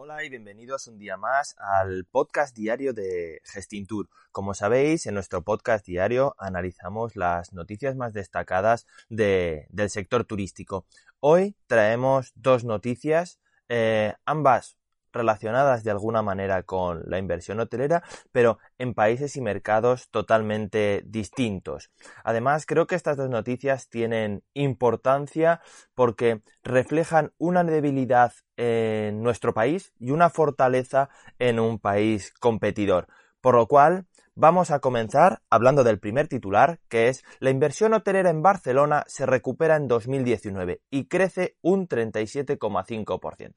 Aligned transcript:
Hola 0.00 0.22
y 0.22 0.28
bienvenidos 0.28 0.86
un 0.86 0.96
día 0.96 1.16
más 1.16 1.56
al 1.58 2.04
podcast 2.04 2.54
diario 2.56 2.92
de 2.92 3.40
Gestintur. 3.42 4.08
Como 4.30 4.54
sabéis, 4.54 5.06
en 5.06 5.14
nuestro 5.14 5.42
podcast 5.42 5.84
diario 5.84 6.36
analizamos 6.38 7.16
las 7.16 7.52
noticias 7.52 7.96
más 7.96 8.12
destacadas 8.12 8.86
del 9.08 9.90
sector 9.90 10.24
turístico. 10.24 10.86
Hoy 11.18 11.56
traemos 11.66 12.30
dos 12.36 12.62
noticias, 12.62 13.40
eh, 13.68 14.14
ambas 14.24 14.76
relacionadas 15.12 15.84
de 15.84 15.90
alguna 15.90 16.22
manera 16.22 16.62
con 16.62 17.02
la 17.06 17.18
inversión 17.18 17.60
hotelera, 17.60 18.02
pero 18.32 18.58
en 18.78 18.94
países 18.94 19.36
y 19.36 19.40
mercados 19.40 20.08
totalmente 20.10 21.02
distintos. 21.06 21.90
Además, 22.24 22.66
creo 22.66 22.86
que 22.86 22.94
estas 22.94 23.16
dos 23.16 23.28
noticias 23.28 23.88
tienen 23.88 24.42
importancia 24.54 25.60
porque 25.94 26.42
reflejan 26.62 27.32
una 27.38 27.64
debilidad 27.64 28.32
en 28.56 29.22
nuestro 29.22 29.54
país 29.54 29.92
y 29.98 30.10
una 30.10 30.30
fortaleza 30.30 31.08
en 31.38 31.60
un 31.60 31.78
país 31.78 32.32
competidor. 32.40 33.06
Por 33.40 33.54
lo 33.54 33.66
cual, 33.68 34.06
vamos 34.34 34.70
a 34.70 34.78
comenzar 34.78 35.42
hablando 35.50 35.82
del 35.82 35.98
primer 35.98 36.28
titular, 36.28 36.78
que 36.88 37.08
es 37.08 37.24
la 37.40 37.50
inversión 37.50 37.92
hotelera 37.92 38.30
en 38.30 38.40
Barcelona 38.40 39.04
se 39.08 39.26
recupera 39.26 39.76
en 39.76 39.88
2019 39.88 40.80
y 40.90 41.06
crece 41.06 41.56
un 41.60 41.88
37,5% 41.88 43.54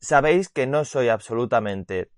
sabéis 0.00 0.48
que 0.48 0.66
no 0.66 0.84
soy 0.84 1.08
absolutamente 1.08 2.10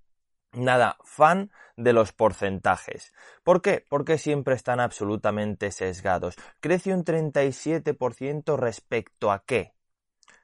nada 0.52 0.96
fan 1.04 1.50
de 1.76 1.92
los 1.92 2.12
porcentajes. 2.12 3.12
¿Por 3.44 3.62
qué? 3.62 3.84
Porque 3.88 4.18
siempre 4.18 4.54
están 4.54 4.80
absolutamente 4.80 5.70
sesgados. 5.70 6.36
Crece 6.60 6.92
un 6.92 7.04
37% 7.04 8.56
respecto 8.56 9.30
a 9.30 9.44
qué? 9.44 9.74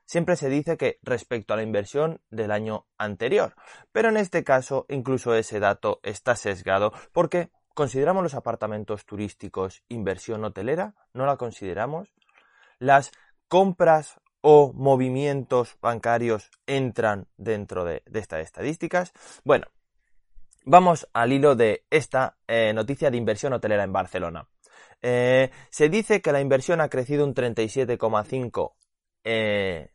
Siempre 0.04 0.36
se 0.36 0.48
dice 0.48 0.76
que 0.76 0.98
respecto 1.02 1.52
a 1.52 1.56
la 1.56 1.64
inversión 1.64 2.20
del 2.30 2.52
año 2.52 2.86
anterior, 2.96 3.54
pero 3.90 4.08
en 4.08 4.16
este 4.16 4.44
caso 4.44 4.86
incluso 4.88 5.34
ese 5.34 5.58
dato 5.58 5.98
está 6.04 6.36
sesgado 6.36 6.92
porque 7.12 7.50
consideramos 7.74 8.22
los 8.22 8.34
apartamentos 8.34 9.04
turísticos 9.04 9.82
inversión 9.88 10.44
hotelera, 10.44 10.94
no 11.12 11.26
la 11.26 11.36
consideramos. 11.36 12.14
Las 12.78 13.10
compras 13.48 14.20
o 14.48 14.72
movimientos 14.72 15.76
bancarios 15.80 16.52
entran 16.68 17.26
dentro 17.36 17.84
de, 17.84 18.04
estas 18.14 18.42
estadísticas. 18.44 19.12
Bueno, 19.42 19.66
vamos 20.64 21.08
al 21.14 21.32
hilo 21.32 21.56
de 21.56 21.84
esta 21.90 22.36
eh, 22.46 22.72
noticia 22.72 23.10
de 23.10 23.16
inversión 23.16 23.54
hotelera 23.54 23.82
en 23.82 23.92
Barcelona. 23.92 24.48
Eh, 25.02 25.50
se 25.70 25.88
dice 25.88 26.22
que 26.22 26.30
la 26.30 26.40
inversión 26.40 26.80
ha 26.80 26.88
crecido 26.88 27.24
un 27.24 27.34
37,5%. 27.34 28.74
Eh, 29.24 29.90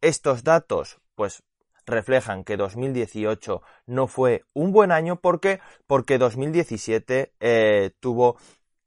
Estos 0.00 0.44
datos, 0.44 1.00
pues, 1.16 1.42
reflejan 1.86 2.44
que 2.44 2.56
2018 2.56 3.62
no 3.86 4.06
fue 4.06 4.44
un 4.52 4.70
buen 4.70 4.92
año 4.92 5.20
porque 5.20 5.58
porque 5.88 6.18
2017 6.18 7.32
tuvo 7.98 8.36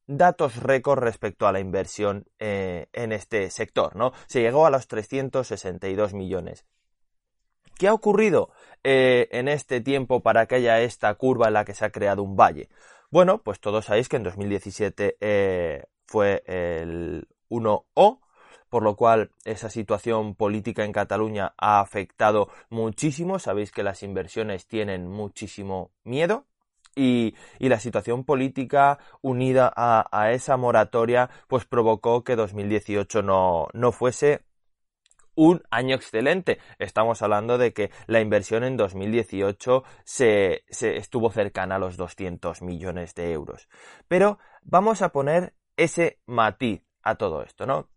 datos 0.07 0.57
récord 0.57 0.99
respecto 0.99 1.47
a 1.47 1.51
la 1.51 1.59
inversión 1.59 2.25
eh, 2.39 2.87
en 2.93 3.11
este 3.11 3.49
sector, 3.49 3.95
¿no? 3.95 4.11
Se 4.27 4.41
llegó 4.41 4.65
a 4.65 4.69
los 4.69 4.87
362 4.87 6.13
millones. 6.13 6.65
¿Qué 7.77 7.87
ha 7.87 7.93
ocurrido 7.93 8.51
eh, 8.83 9.27
en 9.31 9.47
este 9.47 9.81
tiempo 9.81 10.21
para 10.21 10.45
que 10.45 10.55
haya 10.55 10.81
esta 10.81 11.13
curva 11.15 11.47
en 11.47 11.53
la 11.53 11.65
que 11.65 11.73
se 11.73 11.85
ha 11.85 11.91
creado 11.91 12.23
un 12.23 12.35
valle? 12.35 12.69
Bueno, 13.09 13.41
pues 13.43 13.59
todos 13.59 13.85
sabéis 13.85 14.09
que 14.09 14.17
en 14.17 14.23
2017 14.23 15.17
eh, 15.19 15.83
fue 16.05 16.43
el 16.45 17.27
1O, 17.49 18.19
por 18.69 18.83
lo 18.83 18.95
cual 18.95 19.31
esa 19.45 19.69
situación 19.69 20.35
política 20.35 20.83
en 20.83 20.91
Cataluña 20.91 21.53
ha 21.57 21.79
afectado 21.79 22.49
muchísimo. 22.69 23.37
Sabéis 23.37 23.71
que 23.71 23.83
las 23.83 24.01
inversiones 24.01 24.67
tienen 24.67 25.07
muchísimo 25.07 25.91
miedo, 26.03 26.45
y, 26.95 27.36
la 27.59 27.80
situación 27.80 28.23
política 28.23 28.99
unida 29.22 29.71
a, 29.76 30.31
esa 30.31 30.58
moratoria 30.58 31.30
pues 31.48 31.65
provocó 31.65 32.23
que 32.23 32.36
2018 32.36 33.21
no, 33.21 33.67
no 33.73 33.92
fuese 33.92 34.42
un 35.36 35.64
año 35.71 35.95
excelente. 35.95 36.59
Estamos 36.77 37.21
hablando 37.21 37.58
de 37.58 37.73
que 37.73 37.89
la 38.08 38.21
inversión 38.21 38.64
en 38.64 38.77
2018 38.77 39.83
se, 40.04 40.64
se, 40.70 40.98
estuvo 40.98 41.31
cercana 41.31 41.76
a 41.76 41.80
los 41.80 41.98
200 41.98 42.61
millones 42.61 43.15
de 43.15 43.31
euros. 43.31 43.67
Pero 44.08 44.37
vamos 44.61 45.02
a 45.02 45.10
poner 45.10 45.54
ese 45.77 46.20
matiz 46.25 46.83
a 47.02 47.15
todo 47.15 47.43
esto, 47.43 47.65
¿no? 47.65 47.89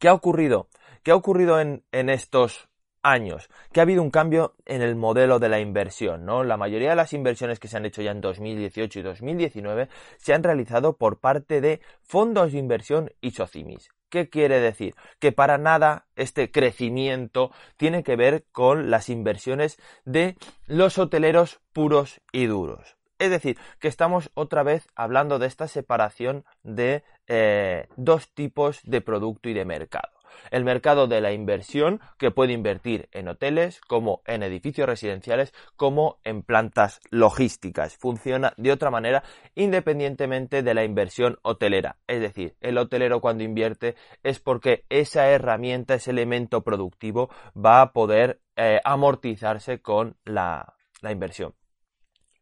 ¿Qué 0.00 0.08
ha 0.08 0.14
ocurrido? 0.14 0.68
¿Qué 1.04 1.12
ha 1.12 1.16
ocurrido 1.16 1.60
en, 1.60 1.84
en 1.92 2.10
estos 2.10 2.68
años, 3.06 3.48
que 3.72 3.80
ha 3.80 3.84
habido 3.84 4.02
un 4.02 4.10
cambio 4.10 4.54
en 4.64 4.82
el 4.82 4.96
modelo 4.96 5.38
de 5.38 5.48
la 5.48 5.60
inversión, 5.60 6.24
¿no? 6.24 6.42
La 6.42 6.56
mayoría 6.56 6.90
de 6.90 6.96
las 6.96 7.12
inversiones 7.12 7.60
que 7.60 7.68
se 7.68 7.76
han 7.76 7.86
hecho 7.86 8.02
ya 8.02 8.10
en 8.10 8.20
2018 8.20 8.98
y 8.98 9.02
2019 9.02 9.88
se 10.16 10.34
han 10.34 10.42
realizado 10.42 10.96
por 10.96 11.20
parte 11.20 11.60
de 11.60 11.80
fondos 12.02 12.52
de 12.52 12.58
inversión 12.58 13.12
y 13.20 13.30
socimis. 13.30 13.90
¿Qué 14.08 14.28
quiere 14.28 14.60
decir? 14.60 14.94
Que 15.20 15.32
para 15.32 15.56
nada 15.58 16.06
este 16.16 16.50
crecimiento 16.50 17.52
tiene 17.76 18.02
que 18.02 18.16
ver 18.16 18.44
con 18.52 18.90
las 18.90 19.08
inversiones 19.08 19.78
de 20.04 20.36
los 20.66 20.98
hoteleros 20.98 21.60
puros 21.72 22.20
y 22.32 22.46
duros. 22.46 22.96
Es 23.18 23.30
decir, 23.30 23.56
que 23.78 23.88
estamos 23.88 24.30
otra 24.34 24.62
vez 24.62 24.88
hablando 24.94 25.38
de 25.38 25.46
esta 25.46 25.68
separación 25.68 26.44
de 26.62 27.02
eh, 27.28 27.88
dos 27.96 28.32
tipos 28.34 28.80
de 28.84 29.00
producto 29.00 29.48
y 29.48 29.54
de 29.54 29.64
mercado 29.64 30.15
el 30.50 30.64
mercado 30.64 31.06
de 31.06 31.20
la 31.20 31.32
inversión 31.32 32.00
que 32.18 32.30
puede 32.30 32.52
invertir 32.52 33.08
en 33.12 33.28
hoteles, 33.28 33.80
como 33.80 34.22
en 34.26 34.42
edificios 34.42 34.88
residenciales, 34.88 35.52
como 35.76 36.18
en 36.24 36.42
plantas 36.42 37.00
logísticas. 37.10 37.96
Funciona 37.96 38.52
de 38.56 38.72
otra 38.72 38.90
manera 38.90 39.22
independientemente 39.54 40.62
de 40.62 40.74
la 40.74 40.84
inversión 40.84 41.38
hotelera. 41.42 41.96
Es 42.06 42.20
decir, 42.20 42.56
el 42.60 42.78
hotelero 42.78 43.20
cuando 43.20 43.44
invierte 43.44 43.96
es 44.22 44.40
porque 44.40 44.84
esa 44.88 45.28
herramienta, 45.28 45.94
ese 45.94 46.10
elemento 46.10 46.62
productivo 46.62 47.30
va 47.56 47.80
a 47.82 47.92
poder 47.92 48.40
eh, 48.56 48.80
amortizarse 48.84 49.80
con 49.80 50.16
la 50.24 50.74
inversión 51.02 51.54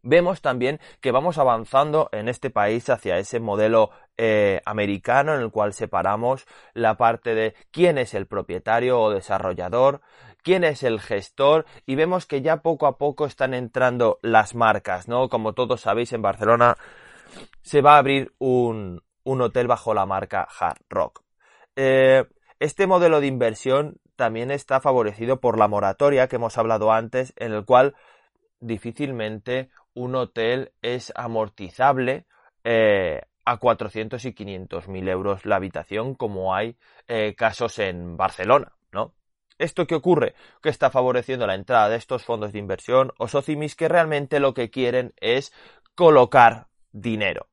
vemos 0.05 0.41
también 0.41 0.79
que 1.01 1.11
vamos 1.11 1.39
avanzando 1.39 2.09
en 2.13 2.29
este 2.29 2.51
país 2.51 2.89
hacia 2.91 3.19
ese 3.19 3.41
modelo 3.41 3.91
eh, 4.17 4.61
americano 4.65 5.35
en 5.35 5.41
el 5.41 5.51
cual 5.51 5.73
separamos 5.73 6.47
la 6.75 6.97
parte 6.97 7.35
de 7.35 7.55
quién 7.73 7.99
es 7.99 8.15
el 8.15 8.27
propietario 8.27 9.01
o 9.01 9.11
desarrollador, 9.11 10.03
quién 10.43 10.63
es 10.63 10.83
el 10.83 11.01
gestor 11.01 11.67
y 11.87 11.97
vemos 11.97 12.27
que 12.27 12.43
ya 12.43 12.59
poco 12.59 12.87
a 12.87 12.99
poco 12.99 13.27
están 13.27 13.55
entrando 13.55 14.19
las 14.23 14.55
marcas, 14.55 15.09
¿no? 15.09 15.29
Como 15.29 15.55
todos 15.55 15.81
sabéis 15.81 16.13
en 16.13 16.23
Barcelona 16.23 16.77
se 17.63 17.81
va 17.81 17.97
a 17.97 17.99
abrir 17.99 18.33
un, 18.39 19.03
hotel 19.25 19.67
bajo 19.67 19.95
la 19.95 20.07
marca 20.07 20.47
Hard 20.61 20.83
Rock. 20.89 21.23
Eh, 21.77 22.25
este 22.61 22.87
modelo 22.87 23.21
de 23.21 23.27
inversión 23.27 23.97
también 24.17 24.51
está 24.51 24.81
favorecido 24.81 25.41
por 25.41 25.59
la 25.59 25.67
moratoria 25.67 26.29
que 26.29 26.37
hemos 26.37 26.57
hablado 26.57 26.93
antes, 26.93 27.33
en 27.37 27.53
el 27.53 27.65
cual 27.65 27.97
difícilmente 28.67 29.71
un 29.95 30.15
hotel 30.17 30.73
es 30.83 31.13
amortizable 31.15 32.27
eh, 32.65 33.23
a 33.45 33.59
400 33.59 34.25
y 34.25 34.33
500 34.33 34.89
mil 34.89 35.09
euros 35.09 35.45
la 35.45 35.57
habitación, 35.57 36.15
como 36.15 36.55
hay 36.55 36.77
eh, 37.07 37.35
casos 37.37 37.79
en 37.79 38.17
Barcelona, 38.17 38.73
¿no? 38.91 39.15
¿Esto 39.59 39.87
qué 39.87 39.95
ocurre? 39.95 40.35
Que 40.63 40.71
está 40.71 40.91
favoreciendo 40.91 41.47
la 41.47 41.55
entrada 41.55 41.89
de 41.89 41.97
estos 41.97 42.25
fondos 42.25 42.53
de 42.53 42.59
inversión 42.59 43.13
o 43.19 43.29
socimis 43.29 43.77
que 43.77 43.89
realmente 43.89 44.41
lo 44.41 44.55
que 44.55 44.71
quieren 44.71 45.13
es 45.21 45.53
colocar 45.95 46.67
dinero. 46.91 47.49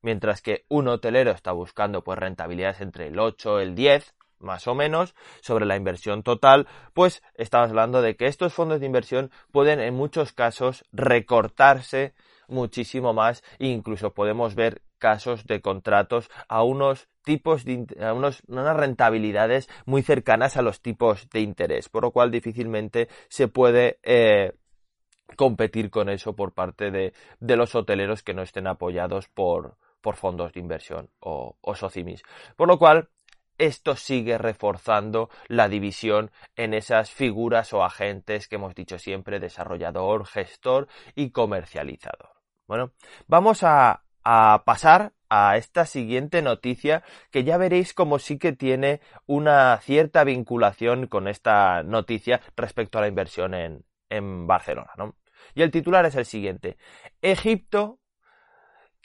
Mientras 0.00 0.40
que 0.40 0.64
un 0.68 0.88
hotelero 0.88 1.32
está 1.32 1.52
buscando 1.52 2.04
pues 2.04 2.18
rentabilidades 2.18 2.80
entre 2.80 3.08
el 3.08 3.18
8 3.18 3.60
y 3.60 3.62
el 3.64 3.74
10, 3.74 4.14
más 4.38 4.66
o 4.66 4.74
menos 4.74 5.14
sobre 5.40 5.66
la 5.66 5.76
inversión 5.76 6.22
total, 6.22 6.66
pues 6.94 7.22
estamos 7.34 7.70
hablando 7.70 8.02
de 8.02 8.16
que 8.16 8.26
estos 8.26 8.52
fondos 8.52 8.80
de 8.80 8.86
inversión 8.86 9.30
pueden 9.52 9.80
en 9.80 9.94
muchos 9.94 10.32
casos 10.32 10.84
recortarse 10.92 12.14
muchísimo 12.48 13.12
más 13.12 13.42
e 13.58 13.66
incluso 13.66 14.14
podemos 14.14 14.54
ver 14.54 14.82
casos 14.98 15.46
de 15.46 15.60
contratos 15.60 16.30
a 16.48 16.62
unos 16.62 17.08
tipos 17.22 17.64
de 17.64 17.86
a 18.00 18.12
unos, 18.14 18.42
unas 18.46 18.76
rentabilidades 18.76 19.68
muy 19.84 20.02
cercanas 20.02 20.56
a 20.56 20.62
los 20.62 20.80
tipos 20.80 21.28
de 21.30 21.40
interés, 21.40 21.88
por 21.88 22.04
lo 22.04 22.12
cual 22.12 22.30
difícilmente 22.30 23.08
se 23.28 23.48
puede 23.48 23.98
eh, 24.02 24.52
competir 25.36 25.90
con 25.90 26.08
eso 26.08 26.34
por 26.34 26.52
parte 26.52 26.90
de, 26.90 27.12
de, 27.40 27.56
los 27.56 27.74
hoteleros 27.74 28.22
que 28.22 28.32
no 28.32 28.42
estén 28.42 28.66
apoyados 28.66 29.28
por, 29.28 29.76
por 30.00 30.14
fondos 30.14 30.52
de 30.52 30.60
inversión 30.60 31.10
o, 31.18 31.56
o 31.60 31.74
socimis. 31.74 32.22
Por 32.54 32.68
lo 32.68 32.78
cual, 32.78 33.08
esto 33.58 33.96
sigue 33.96 34.38
reforzando 34.38 35.30
la 35.48 35.68
división 35.68 36.30
en 36.56 36.74
esas 36.74 37.10
figuras 37.10 37.72
o 37.72 37.84
agentes 37.84 38.48
que 38.48 38.56
hemos 38.56 38.74
dicho 38.74 38.98
siempre, 38.98 39.40
desarrollador, 39.40 40.26
gestor 40.26 40.88
y 41.14 41.30
comercializador. 41.30 42.30
Bueno, 42.66 42.92
vamos 43.26 43.62
a, 43.62 44.02
pasar 44.64 45.12
a 45.28 45.56
esta 45.56 45.86
siguiente 45.86 46.42
noticia 46.42 47.04
que 47.30 47.44
ya 47.44 47.58
veréis 47.58 47.94
como 47.94 48.18
sí 48.18 48.38
que 48.38 48.52
tiene 48.52 49.00
una 49.26 49.78
cierta 49.80 50.24
vinculación 50.24 51.06
con 51.06 51.28
esta 51.28 51.84
noticia 51.84 52.40
respecto 52.56 52.98
a 52.98 53.02
la 53.02 53.08
inversión 53.08 53.54
en, 53.54 53.84
en 54.10 54.48
Barcelona. 54.48 54.90
¿no? 54.96 55.14
Y 55.54 55.62
el 55.62 55.70
titular 55.70 56.06
es 56.06 56.16
el 56.16 56.24
siguiente. 56.24 56.76
Egipto 57.22 58.00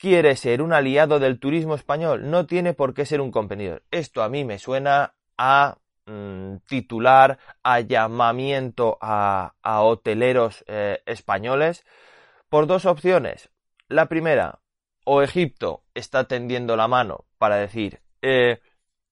quiere 0.01 0.35
ser 0.35 0.63
un 0.63 0.73
aliado 0.73 1.19
del 1.19 1.39
turismo 1.39 1.75
español, 1.75 2.31
no 2.31 2.47
tiene 2.47 2.73
por 2.73 2.95
qué 2.95 3.05
ser 3.05 3.21
un 3.21 3.29
competidor. 3.29 3.83
Esto 3.91 4.23
a 4.23 4.29
mí 4.29 4.43
me 4.43 4.57
suena 4.57 5.13
a 5.37 5.77
mm, 6.07 6.55
titular, 6.67 7.37
a 7.61 7.81
llamamiento 7.81 8.97
a, 8.99 9.53
hoteleros 9.63 10.65
eh, 10.67 11.03
españoles 11.05 11.85
por 12.49 12.65
dos 12.65 12.85
opciones. 12.85 13.51
La 13.89 14.07
primera, 14.07 14.61
o 15.05 15.21
Egipto 15.21 15.83
está 15.93 16.23
tendiendo 16.23 16.75
la 16.75 16.87
mano 16.87 17.25
para 17.37 17.57
decir, 17.57 18.01
eh, 18.23 18.59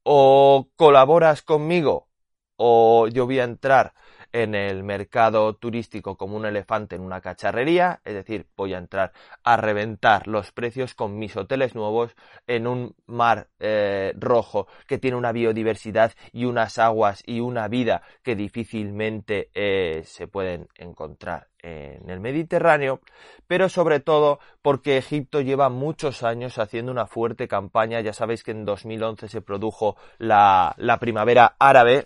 o 0.01 0.69
colaboras 0.75 1.43
conmigo 1.43 2.07
o 2.55 3.07
yo 3.07 3.27
voy 3.27 3.39
a 3.39 3.43
entrar 3.43 3.93
en 4.31 4.55
el 4.55 4.83
mercado 4.83 5.55
turístico 5.55 6.17
como 6.17 6.37
un 6.37 6.45
elefante 6.45 6.95
en 6.95 7.01
una 7.01 7.21
cacharrería, 7.21 8.01
es 8.05 8.13
decir, 8.13 8.47
voy 8.55 8.73
a 8.73 8.77
entrar 8.77 9.11
a 9.43 9.57
reventar 9.57 10.27
los 10.27 10.51
precios 10.51 10.93
con 10.93 11.17
mis 11.17 11.35
hoteles 11.35 11.75
nuevos 11.75 12.15
en 12.47 12.67
un 12.67 12.95
mar 13.05 13.47
eh, 13.59 14.13
rojo 14.17 14.67
que 14.87 14.97
tiene 14.97 15.17
una 15.17 15.31
biodiversidad 15.31 16.13
y 16.31 16.45
unas 16.45 16.77
aguas 16.77 17.23
y 17.25 17.39
una 17.39 17.67
vida 17.67 18.01
que 18.23 18.35
difícilmente 18.35 19.49
eh, 19.53 20.03
se 20.05 20.27
pueden 20.27 20.67
encontrar 20.75 21.47
en 21.61 22.09
el 22.09 22.19
Mediterráneo, 22.19 23.01
pero 23.47 23.69
sobre 23.69 23.99
todo 23.99 24.39
porque 24.61 24.97
Egipto 24.97 25.41
lleva 25.41 25.69
muchos 25.69 26.23
años 26.23 26.57
haciendo 26.57 26.91
una 26.91 27.05
fuerte 27.05 27.47
campaña. 27.47 28.01
Ya 28.01 28.13
sabéis 28.13 28.43
que 28.43 28.51
en 28.51 28.65
2011 28.65 29.27
se 29.27 29.41
produjo 29.41 29.97
la, 30.17 30.73
la 30.77 30.97
primavera 30.99 31.55
árabe, 31.59 32.05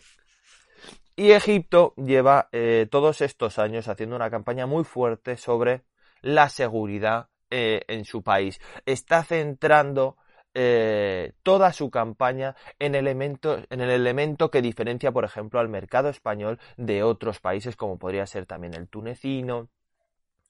y 1.16 1.32
Egipto 1.32 1.94
lleva 1.96 2.50
eh, 2.52 2.88
todos 2.90 3.22
estos 3.22 3.60
años 3.60 3.88
haciendo 3.88 4.16
una 4.16 4.30
campaña 4.30 4.66
muy 4.66 4.84
fuerte 4.84 5.38
sobre 5.38 5.84
la 6.22 6.50
seguridad 6.50 7.30
eh, 7.50 7.82
en 7.88 8.06
su 8.06 8.24
país. 8.24 8.60
Está 8.86 9.24
centrando 9.24 10.18
eh, 10.56 11.34
toda 11.44 11.74
su 11.74 11.92
campaña 11.92 12.56
en, 12.80 12.96
en 12.96 13.82
el 13.82 13.90
elemento 13.90 14.52
que 14.52 14.62
diferencia, 14.62 15.12
por 15.12 15.26
ejemplo, 15.26 15.60
al 15.60 15.70
mercado 15.70 16.10
español 16.10 16.60
de 16.78 17.04
otros 17.04 17.40
países, 17.40 17.76
como 17.76 17.98
podría 17.98 18.26
ser 18.26 18.46
también 18.46 18.74
el 18.74 18.88
tunecino. 18.88 19.70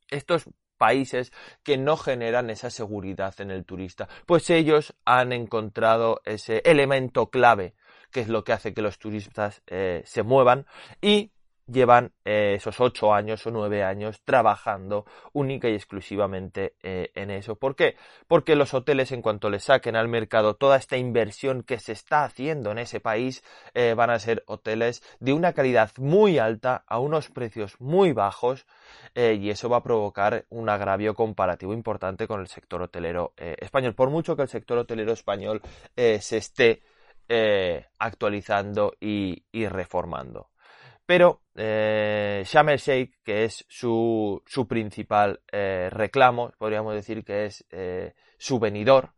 Estos 0.09 0.49
países 0.77 1.31
que 1.63 1.77
no 1.77 1.97
generan 1.97 2.49
esa 2.49 2.69
seguridad 2.69 3.33
en 3.39 3.51
el 3.51 3.65
turista, 3.65 4.07
pues 4.25 4.49
ellos 4.49 4.93
han 5.05 5.31
encontrado 5.31 6.21
ese 6.25 6.61
elemento 6.65 7.29
clave 7.29 7.73
que 8.13 8.21
es 8.21 8.29
lo 8.29 8.45
que 8.45 8.53
hace 8.53 8.73
que 8.73 8.81
los 8.81 8.99
turistas 8.99 9.61
eh, 9.67 10.03
se 10.05 10.23
muevan 10.23 10.65
y 11.01 11.31
llevan 11.65 12.11
eh, 12.25 12.55
esos 12.57 12.81
ocho 12.81 13.13
años 13.13 13.47
o 13.47 13.51
nueve 13.51 13.83
años 13.83 14.21
trabajando 14.25 15.05
única 15.31 15.69
y 15.69 15.73
exclusivamente 15.73 16.75
eh, 16.83 17.09
en 17.15 17.31
eso. 17.31 17.55
¿Por 17.55 17.77
qué? 17.77 17.95
Porque 18.27 18.57
los 18.57 18.73
hoteles, 18.73 19.13
en 19.13 19.21
cuanto 19.21 19.49
les 19.49 19.63
saquen 19.63 19.95
al 19.95 20.09
mercado 20.09 20.55
toda 20.55 20.75
esta 20.75 20.97
inversión 20.97 21.63
que 21.63 21.79
se 21.79 21.93
está 21.93 22.25
haciendo 22.25 22.71
en 22.71 22.79
ese 22.79 22.99
país, 22.99 23.45
van 23.95 24.09
a 24.09 24.19
ser 24.19 24.43
hoteles 24.45 25.01
de 25.21 25.31
una 25.31 25.53
calidad 25.53 25.91
muy 25.97 26.37
alta 26.37 26.83
a 26.85 26.99
unos 26.99 27.29
precios 27.29 27.79
muy 27.79 28.11
bajos 28.11 28.65
y 29.15 29.49
eso 29.49 29.69
va 29.69 29.77
a 29.77 29.83
provocar 29.83 30.45
un 30.49 30.67
agravio 30.67 31.15
comparativo 31.15 31.73
importante 31.73 32.27
con 32.27 32.41
el 32.41 32.47
sector 32.47 32.81
hotelero 32.81 33.33
español. 33.37 33.95
Por 33.95 34.09
mucho 34.09 34.35
que 34.35 34.41
el 34.41 34.49
sector 34.49 34.77
hotelero 34.77 35.13
español 35.13 35.61
se 35.95 36.37
esté 36.37 36.83
eh, 37.27 37.87
actualizando 37.99 38.93
y, 38.99 39.43
reformando. 39.67 40.49
Pero 41.05 41.41
eh, 41.55 42.43
Sheikh, 42.45 43.21
que 43.23 43.43
es 43.43 43.65
su, 43.67 44.41
su 44.45 44.67
principal 44.67 45.41
eh, 45.51 45.89
reclamo, 45.91 46.51
podríamos 46.57 46.93
decir 46.93 47.23
que 47.23 47.45
es 47.45 47.65
eh, 47.71 48.13
su 48.37 48.59
venidor, 48.59 49.11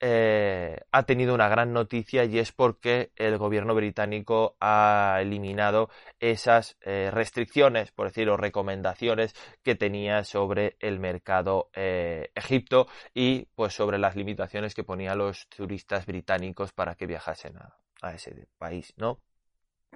eh, 0.00 0.80
ha 0.92 1.02
tenido 1.04 1.34
una 1.34 1.48
gran 1.48 1.72
noticia 1.72 2.24
y 2.24 2.38
es 2.38 2.52
porque 2.52 3.10
el 3.16 3.36
gobierno 3.38 3.74
británico 3.74 4.56
ha 4.60 5.18
eliminado 5.20 5.90
esas 6.20 6.76
eh, 6.82 7.10
restricciones, 7.12 7.90
por 7.92 8.08
decirlo, 8.08 8.36
recomendaciones 8.36 9.34
que 9.62 9.74
tenía 9.74 10.24
sobre 10.24 10.76
el 10.80 11.00
mercado 11.00 11.70
eh, 11.74 12.30
Egipto 12.34 12.86
y 13.14 13.46
pues 13.54 13.74
sobre 13.74 13.98
las 13.98 14.16
limitaciones 14.16 14.74
que 14.74 14.84
ponía 14.84 15.12
a 15.12 15.16
los 15.16 15.48
turistas 15.48 16.06
británicos 16.06 16.72
para 16.72 16.94
que 16.94 17.06
viajasen 17.06 17.56
a 18.02 18.14
ese 18.14 18.46
país, 18.58 18.94
¿no? 18.96 19.20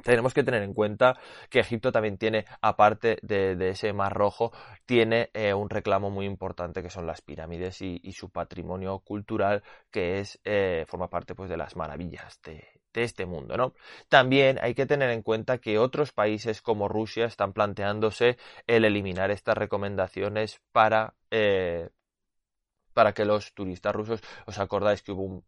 Tenemos 0.03 0.35
que 0.35 0.43
tener 0.43 0.63
en 0.63 0.75
cuenta 0.75 1.19
que 1.49 1.61
Egipto 1.61 1.93
también 1.93 2.19
tiene, 2.19 2.45
aparte 2.61 3.19
de, 3.23 3.71
ese 3.71 3.93
mar 3.93 4.13
rojo, 4.13 4.53
tiene 4.85 5.31
eh, 5.35 5.55
un 5.55 5.71
reclamo 5.71 6.11
muy 6.11 6.27
importante 6.27 6.83
que 6.83 6.91
son 6.91 7.07
las 7.07 7.21
pirámides 7.23 7.81
y, 7.83 8.01
su 8.13 8.31
patrimonio 8.31 8.99
cultural 8.99 9.63
que 9.91 10.21
es 10.21 10.39
eh, 10.45 10.85
forma 10.87 11.09
parte 11.09 11.35
pues 11.35 11.49
de 11.49 11.57
las 11.57 11.77
maravillas 11.77 12.41
de, 12.43 12.65
este 12.95 13.25
mundo, 13.25 13.57
¿no? 13.57 13.73
También 14.11 14.59
hay 14.61 14.75
que 14.75 14.85
tener 14.85 15.09
en 15.09 15.23
cuenta 15.23 15.57
que 15.57 15.79
otros 15.79 16.13
países 16.13 16.61
como 16.61 16.89
Rusia 16.89 17.25
están 17.25 17.55
planteándose 17.55 18.37
el 18.67 18.85
eliminar 18.85 19.31
estas 19.31 19.57
recomendaciones 19.57 20.61
para 20.73 21.15
eh, 21.31 21.89
para 22.93 23.15
que 23.15 23.25
los 23.25 23.55
turistas 23.55 23.95
rusos, 23.95 24.21
os 24.47 24.59
acordáis 24.59 25.03
que 25.03 25.13
hubo 25.13 25.23
un 25.23 25.45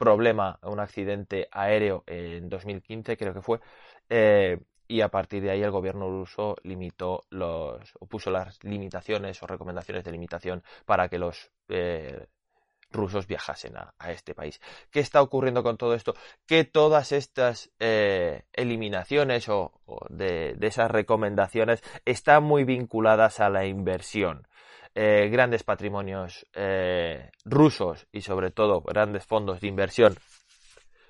problema, 0.00 0.58
un 0.62 0.80
accidente 0.80 1.46
aéreo 1.52 2.04
en 2.06 2.48
2015, 2.48 3.18
creo 3.18 3.34
que 3.34 3.42
fue, 3.42 3.60
eh, 4.08 4.58
y 4.88 5.02
a 5.02 5.08
partir 5.08 5.42
de 5.42 5.50
ahí 5.50 5.62
el 5.62 5.70
gobierno 5.70 6.08
ruso 6.08 6.56
limitó 6.64 7.22
los, 7.28 7.94
o 8.00 8.06
puso 8.06 8.30
las 8.30 8.58
limitaciones 8.64 9.40
o 9.42 9.46
recomendaciones 9.46 10.02
de 10.02 10.10
limitación 10.10 10.64
para 10.86 11.08
que 11.08 11.18
los 11.18 11.52
eh, 11.68 12.26
rusos 12.90 13.26
viajasen 13.26 13.74
a, 13.76 14.10
este 14.10 14.34
país. 14.34 14.60
¿Qué 14.90 15.00
está 15.00 15.22
ocurriendo 15.22 15.62
con 15.62 15.76
todo 15.76 15.94
esto? 15.94 16.14
Que 16.46 16.64
todas 16.64 17.12
estas 17.12 17.70
eh, 17.78 18.44
eliminaciones 18.52 19.48
o, 19.48 19.72
de, 20.08 20.56
esas 20.60 20.90
recomendaciones 20.90 21.82
están 22.04 22.42
muy 22.42 22.64
vinculadas 22.64 23.38
a 23.38 23.50
la 23.50 23.66
inversión. 23.66 24.48
Eh, 24.94 25.28
grandes 25.30 25.62
patrimonios 25.62 26.46
eh, 26.52 27.30
rusos 27.44 28.08
y 28.10 28.22
sobre 28.22 28.50
todo 28.50 28.80
grandes 28.80 29.24
fondos 29.24 29.60
de 29.60 29.68
inversión 29.68 30.16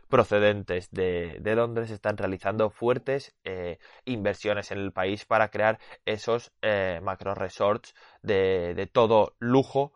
procedentes 0.06 0.90
de, 0.90 1.40
Londres 1.54 1.90
están 1.90 2.18
realizando 2.18 2.68
fuertes 2.68 3.34
eh, 3.44 3.78
inversiones 4.04 4.70
en 4.70 4.78
el 4.78 4.92
país 4.92 5.24
para 5.24 5.48
crear 5.48 5.78
esos 6.04 6.52
macro 7.00 7.34
resorts 7.34 7.94
de, 8.20 8.90
todo 8.92 9.36
lujo. 9.38 9.92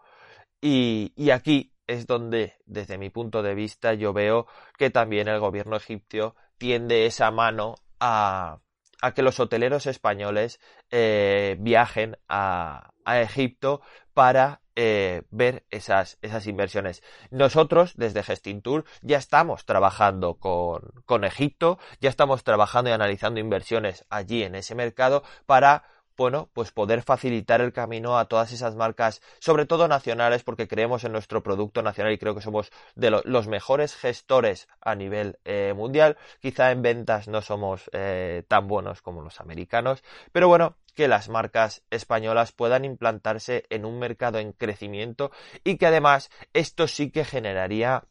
Y, 0.60 1.12
y 1.16 1.30
aquí 1.30 1.74
es 1.86 2.06
donde 2.06 2.54
desde 2.64 2.96
mi 2.96 3.10
punto 3.10 3.42
de 3.42 3.54
vista 3.54 3.92
yo 3.92 4.12
veo 4.12 4.46
que 4.78 4.90
también 4.90 5.28
el 5.28 5.40
gobierno 5.40 5.76
egipcio 5.76 6.36
tiende 6.58 7.06
esa 7.06 7.30
mano 7.32 7.74
a, 7.98 8.60
a 9.04 9.12
que 9.12 9.20
los 9.20 9.38
hoteleros 9.38 9.84
españoles 9.84 10.60
eh, 10.90 11.56
viajen 11.60 12.16
a, 12.26 12.90
Egipto 13.06 13.82
para 14.14 14.62
eh, 14.76 15.24
ver 15.30 15.66
esas, 15.68 16.16
esas, 16.22 16.46
inversiones. 16.46 17.02
Nosotros, 17.30 17.92
desde 17.98 18.22
Gestintour, 18.22 18.86
ya 19.02 19.18
estamos 19.18 19.66
trabajando 19.66 20.36
con, 20.36 20.80
con 21.04 21.24
Egipto, 21.24 21.78
ya 22.00 22.08
estamos 22.08 22.44
trabajando 22.44 22.88
y 22.88 22.94
analizando 22.94 23.40
inversiones 23.40 24.06
allí 24.08 24.42
en 24.42 24.54
ese 24.54 24.74
mercado 24.74 25.22
para 25.44 25.84
bueno, 26.16 26.48
pues 26.52 26.72
poder 26.72 27.02
facilitar 27.02 27.60
el 27.60 27.72
camino 27.72 28.18
a 28.18 28.26
todas 28.26 28.52
esas 28.52 28.74
marcas, 28.74 29.20
sobre 29.38 29.66
todo 29.66 29.88
nacionales, 29.88 30.42
porque 30.42 30.68
creemos 30.68 31.04
en 31.04 31.12
nuestro 31.12 31.42
producto 31.42 31.82
nacional 31.82 32.12
y 32.12 32.18
creo 32.18 32.34
que 32.34 32.40
somos 32.40 32.70
de 32.94 33.10
los 33.10 33.48
mejores 33.48 33.94
gestores 33.94 34.68
a 34.80 34.94
nivel 34.94 35.38
eh, 35.44 35.72
mundial. 35.74 36.16
Quizá 36.40 36.70
en 36.70 36.82
ventas 36.82 37.28
no 37.28 37.42
somos 37.42 37.90
eh, 37.92 38.44
tan 38.48 38.68
buenos 38.68 39.02
como 39.02 39.22
los 39.22 39.40
americanos, 39.40 40.02
pero 40.32 40.48
bueno, 40.48 40.76
que 40.94 41.08
las 41.08 41.28
marcas 41.28 41.82
españolas 41.90 42.52
puedan 42.52 42.84
implantarse 42.84 43.64
en 43.68 43.84
un 43.84 43.98
mercado 43.98 44.38
en 44.38 44.52
crecimiento 44.52 45.30
y 45.64 45.76
que 45.76 45.86
además 45.86 46.30
esto 46.52 46.86
sí 46.86 47.10
que 47.10 47.24
generaría 47.24 48.04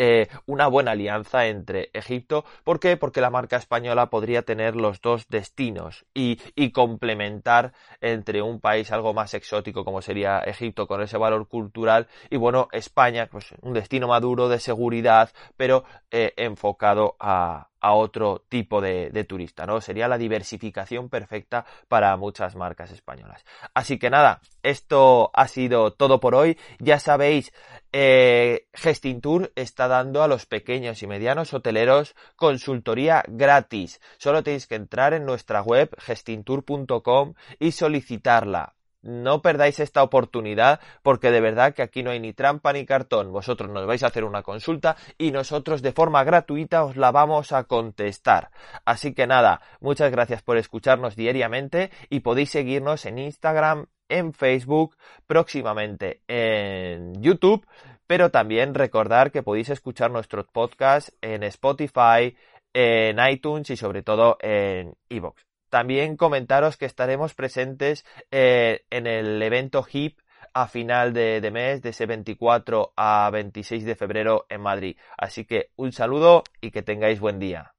eh, 0.00 0.28
una 0.46 0.68
buena 0.68 0.92
alianza 0.92 1.46
entre 1.46 1.90
Egipto. 1.92 2.44
¿Por 2.62 2.78
qué? 2.78 2.96
Porque 2.96 3.20
la 3.20 3.30
marca 3.30 3.56
española 3.56 4.10
podría 4.10 4.42
tener 4.42 4.76
los 4.76 5.00
dos 5.00 5.26
destinos 5.28 6.06
y, 6.14 6.38
complementar 6.70 7.72
entre 8.00 8.42
un 8.42 8.60
país 8.60 8.92
algo 8.92 9.12
más 9.12 9.34
exótico 9.34 9.84
como 9.84 10.00
sería 10.00 10.38
Egipto 10.40 10.86
con 10.86 11.02
ese 11.02 11.16
valor 11.16 11.48
cultural 11.48 12.06
y 12.30 12.36
bueno, 12.36 12.68
España, 12.70 13.26
pues 13.26 13.54
un 13.62 13.72
destino 13.72 14.06
maduro 14.06 14.48
de 14.48 14.60
seguridad, 14.60 15.30
pero 15.56 15.82
eh, 16.12 16.32
enfocado 16.36 17.16
a, 17.18 17.68
a 17.80 17.94
otro 17.94 18.44
tipo 18.48 18.80
de, 18.80 19.24
turista, 19.28 19.66
¿no? 19.66 19.80
Sería 19.80 20.08
la 20.08 20.18
diversificación 20.18 21.08
perfecta 21.08 21.64
para 21.88 22.16
muchas 22.16 22.56
marcas 22.56 22.90
españolas. 22.90 23.44
Así 23.74 23.98
que 23.98 24.10
nada, 24.10 24.40
esto 24.62 25.30
ha 25.34 25.48
sido 25.48 25.92
todo 25.92 26.20
por 26.20 26.34
hoy. 26.34 26.58
Ya 26.78 26.98
sabéis, 26.98 27.52
eh, 27.92 28.66
Gestintour 28.72 29.52
está 29.54 29.88
dando 29.88 30.22
a 30.22 30.28
los 30.28 30.46
pequeños 30.46 31.02
y 31.02 31.06
medianos 31.06 31.52
hoteleros 31.54 32.14
consultoría 32.36 33.24
gratis. 33.28 34.00
Solo 34.18 34.42
tenéis 34.42 34.66
que 34.66 34.76
entrar 34.76 35.14
en 35.14 35.24
nuestra 35.24 35.62
web 35.62 35.90
gestintour.com 35.98 37.34
y 37.58 37.72
solicitarla 37.72 38.74
no 39.02 39.42
perdáis 39.42 39.80
esta 39.80 40.02
oportunidad 40.02 40.80
porque 41.02 41.30
de 41.30 41.40
verdad 41.40 41.74
que 41.74 41.82
aquí 41.82 42.02
no 42.02 42.10
hay 42.10 42.20
ni 42.20 42.32
trampa 42.32 42.72
ni 42.72 42.84
cartón. 42.84 43.32
Vosotros 43.32 43.70
nos 43.70 43.86
vais 43.86 44.02
a 44.02 44.08
hacer 44.08 44.24
una 44.24 44.42
consulta 44.42 44.96
y 45.16 45.30
nosotros 45.30 45.82
de 45.82 45.92
forma 45.92 46.24
gratuita 46.24 46.84
os 46.84 46.96
la 46.96 47.10
vamos 47.10 47.52
a 47.52 47.64
contestar. 47.64 48.50
Así 48.84 49.14
que 49.14 49.26
nada, 49.26 49.60
muchas 49.80 50.10
gracias 50.10 50.42
por 50.42 50.56
escucharnos 50.56 51.16
diariamente 51.16 51.90
y 52.10 52.20
podéis 52.20 52.50
seguirnos 52.50 53.06
en 53.06 53.18
Instagram, 53.18 53.86
en 54.08 54.32
Facebook, 54.32 54.96
próximamente 55.26 56.22
en 56.28 57.20
YouTube, 57.22 57.66
pero 58.06 58.30
también 58.30 58.74
recordar 58.74 59.30
que 59.30 59.42
podéis 59.42 59.68
escuchar 59.68 60.10
nuestros 60.10 60.46
podcasts 60.46 61.14
en 61.20 61.42
Spotify, 61.44 62.36
en 62.72 63.18
iTunes 63.30 63.70
y 63.70 63.76
sobre 63.76 64.02
todo 64.02 64.38
en 64.40 64.94
iVoox. 65.08 65.47
También 65.68 66.16
comentaros 66.16 66.76
que 66.76 66.86
estaremos 66.86 67.34
presentes 67.34 68.04
eh, 68.30 68.84
en 68.90 69.06
el 69.06 69.42
evento 69.42 69.84
HIP 69.84 70.18
a 70.54 70.66
final 70.66 71.12
de, 71.12 71.40
de, 71.40 71.50
mes, 71.50 71.82
de 71.82 71.90
ese 71.90 72.06
24 72.06 72.92
a 72.96 73.30
26 73.30 73.84
de 73.84 73.96
febrero 73.96 74.46
en 74.48 74.60
Madrid. 74.60 74.96
Así 75.16 75.44
que 75.44 75.70
un 75.76 75.92
saludo 75.92 76.42
y 76.60 76.70
que 76.70 76.82
tengáis 76.82 77.20
buen 77.20 77.38
día. 77.38 77.74